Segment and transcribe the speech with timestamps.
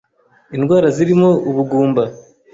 [0.55, 2.03] indwara zirimo ubugumba